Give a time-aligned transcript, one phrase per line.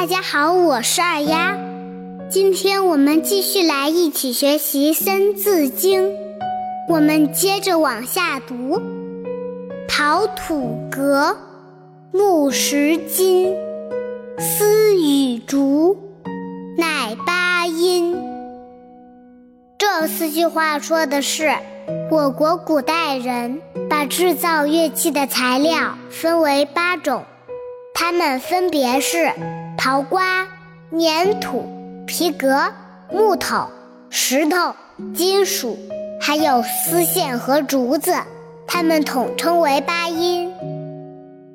[0.00, 1.58] 大家好，我是二丫。
[2.30, 6.08] 今天我们继续来一起学习《三字经》，
[6.88, 8.80] 我们接着往下读：
[9.86, 11.36] 陶土革，
[12.12, 13.54] 木石金，
[14.38, 15.98] 丝与竹，
[16.78, 18.16] 乃八音。
[19.76, 21.52] 这四句话说的是，
[22.10, 27.22] 我国古代人把制造乐器的材料分为八种，
[28.00, 29.30] 它们分别是。
[29.76, 30.46] 陶瓜、
[30.98, 31.68] 粘土、
[32.06, 32.72] 皮革、
[33.12, 33.66] 木头、
[34.08, 34.74] 石头、
[35.14, 35.78] 金属，
[36.18, 38.14] 还有丝线和竹子，
[38.66, 40.50] 它们统称为八音。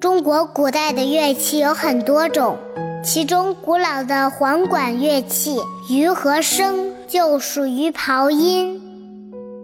[0.00, 2.56] 中国古代的乐器有很多种，
[3.04, 5.58] 其中古老的簧管乐器
[5.90, 6.74] 鱼和笙
[7.06, 8.80] 就属于刨音。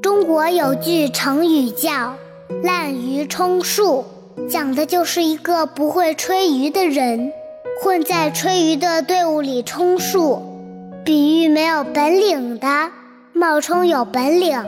[0.03, 2.15] 中国有句成语叫
[2.63, 4.05] “滥竽充数”，
[4.49, 7.33] 讲的就是一个不会吹竽的人。
[7.83, 10.41] 混在吹竽的队伍里充数，
[11.05, 12.91] 比喻没有本领的
[13.35, 14.59] 冒充有本领，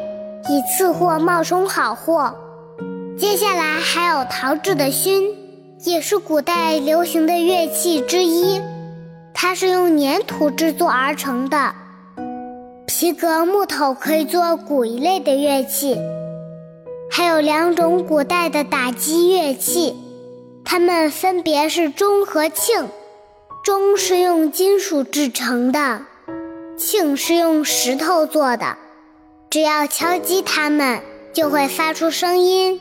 [0.50, 2.34] 以次货冒充好货。
[3.18, 5.24] 接下来还有陶制的埙，
[5.84, 8.60] 也是古代流行的乐器之一，
[9.32, 11.72] 它是用粘土制作而成的。
[12.86, 15.96] 皮革、木头可以做鼓一类的乐器，
[17.18, 19.96] 还有两种古代的打击乐器，
[20.64, 22.86] 它们分别是钟和磬。
[23.64, 26.02] 钟是用金属制成的，
[26.78, 28.76] 磬是用石头做的，
[29.50, 31.00] 只要敲击它们，
[31.32, 32.80] 就会发出声音。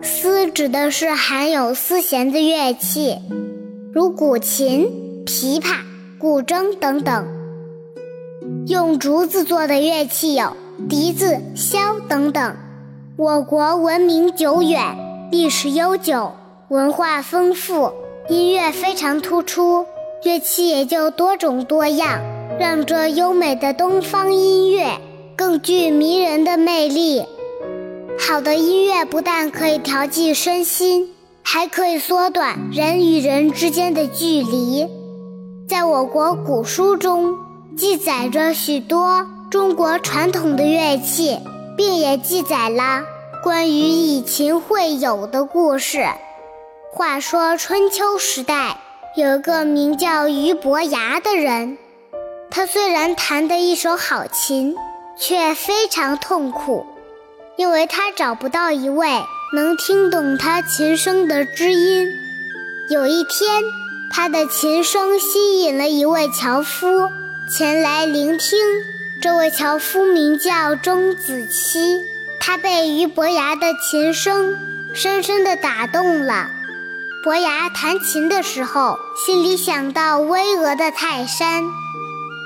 [0.00, 3.16] 丝指的是含有丝弦的乐器，
[3.92, 5.78] 如古琴、琵琶、
[6.16, 7.26] 古筝等等。
[8.68, 10.56] 用竹子做的乐器有
[10.88, 12.54] 笛子、箫等等。
[13.16, 14.80] 我国文明久远，
[15.30, 16.32] 历史悠久，
[16.66, 17.92] 文化丰富。
[18.28, 19.86] 音乐非常突出，
[20.24, 22.20] 乐器也就多种多样，
[22.58, 24.98] 让这优美的东方音乐
[25.36, 27.24] 更具迷人的魅力。
[28.18, 31.10] 好的音乐不但可以调剂身心，
[31.44, 34.88] 还可以缩短人与人之间的距离。
[35.68, 37.36] 在我国古书中，
[37.76, 41.38] 记载着许多中国传统的乐器，
[41.76, 43.02] 并也记载了
[43.42, 46.06] 关于以琴会友的故事。
[46.92, 48.78] 话说春秋时代，
[49.16, 51.76] 有一个名叫俞伯牙的人，
[52.50, 54.76] 他虽然弹得一手好琴，
[55.18, 56.86] 却非常痛苦，
[57.56, 59.08] 因为他找不到一位
[59.54, 62.06] 能听懂他琴声的知音。
[62.90, 63.62] 有一天，
[64.12, 67.08] 他的琴声吸引了一位樵夫
[67.50, 68.58] 前来聆听。
[69.24, 72.02] 这位樵夫名叫钟子期，
[72.38, 74.54] 他被俞伯牙的琴声
[74.92, 76.50] 深深地打动了。
[77.24, 81.62] 伯牙弹琴的时候，心里想到巍峨的泰山。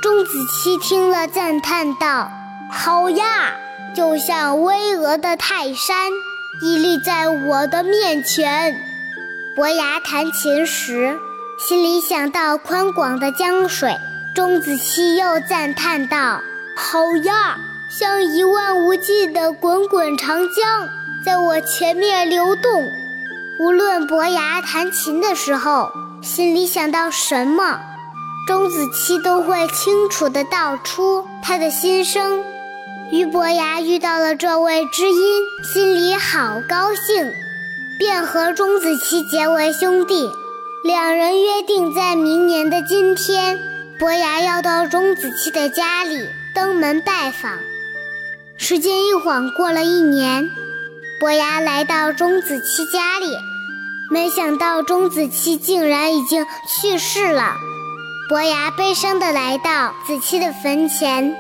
[0.01, 2.31] 钟子期听了，赞叹道
[2.71, 3.57] ：“好呀，
[3.93, 6.13] 就像巍峨的泰山
[6.63, 8.81] 屹立在我的面前。”
[9.57, 11.19] 伯牙弹琴时，
[11.59, 13.99] 心里想到宽广的江水。
[14.33, 16.41] 钟子期又赞叹道
[16.81, 17.59] ：“好呀，
[17.91, 20.89] 像一望无际的滚滚长江，
[21.25, 22.89] 在我前面流动。”
[23.59, 25.91] 无论伯牙弹琴的时候
[26.23, 27.81] 心里想到什么，
[28.47, 32.45] 钟子期都会清楚地道出他的心声。
[33.11, 35.43] 俞伯牙遇到了这位知音，
[35.75, 37.33] 心里好高兴，
[37.99, 40.31] 便和钟子期结为兄弟。
[40.85, 43.59] 两人约定在明年的今天，
[43.99, 47.53] 伯牙要到钟子期的家里登门拜访。
[48.57, 50.51] 时间一晃过了一年。
[51.21, 53.37] 伯牙来到钟子期家里，
[54.11, 57.55] 没想到钟子期竟然已经去世了。
[58.29, 61.33] 伯牙悲伤地来到子期的坟前，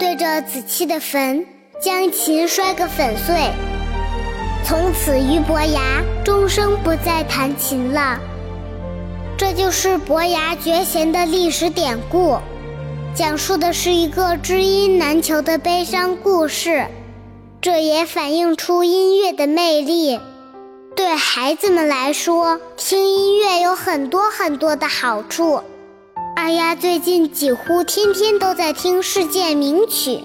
[0.00, 1.46] 对着子期的坟
[1.80, 3.52] 将琴摔个粉碎。
[4.64, 8.18] 从此，俞伯牙终生不再弹琴了。
[9.38, 12.36] 这就是伯牙绝弦的历史典故，
[13.12, 16.86] 讲述的是一个知音难求的悲伤故事。
[17.60, 20.18] 这也反映出音乐的魅力。
[20.94, 25.60] 对孩子们来说，听音乐有很多很多的好处。
[26.36, 30.20] 二丫最近几乎天天都在听世界名曲，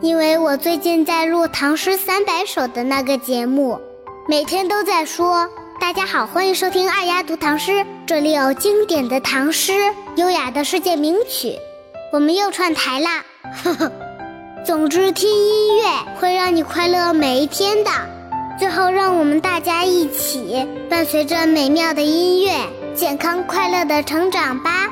[0.00, 3.78] 因为我最近在录《唐诗三百首》的那个节目，
[4.28, 5.48] 每天都在说
[5.80, 9.72] ：“大家好，欢迎收听二丫读唐诗，这里有经典的唐诗，
[10.16, 11.58] 优雅的世界名曲。”
[12.12, 13.24] 我们又串台啦。
[13.62, 13.92] 呵 呵
[14.64, 15.84] 总之听音乐
[16.16, 17.90] 会让你快乐每一天的。
[18.58, 22.52] 最后让我们大家一起伴随着美妙的音乐
[22.92, 24.88] 健康快乐的成长吧。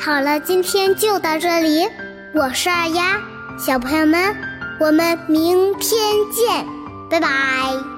[0.00, 1.88] 好了今天就到这里。
[2.34, 3.20] 我是二丫。
[3.58, 4.34] 小朋友们
[4.80, 6.00] 我们明天
[6.32, 6.66] 见。
[7.10, 7.89] 拜拜。